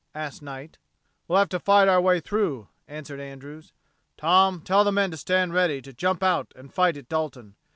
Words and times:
asked 0.15 0.41
Knight. 0.41 0.79
"We'll 1.27 1.37
have 1.37 1.49
to 1.49 1.59
fight 1.59 1.87
our 1.87 2.01
way 2.01 2.19
through," 2.19 2.69
answered 2.87 3.19
Andrews. 3.19 3.71
"Tom, 4.17 4.61
tell 4.61 4.83
the 4.83 4.91
men 4.91 5.11
to 5.11 5.17
stand 5.17 5.53
ready 5.53 5.79
to 5.79 5.93
jump 5.93 6.23
out 6.23 6.51
and 6.55 6.73
fight 6.73 6.97
at 6.97 7.07
Dalton. 7.07 7.53